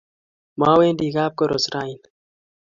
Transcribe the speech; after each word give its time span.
Mowendi 0.59 1.07
kapkoros 1.15 1.65
raini. 1.73 2.07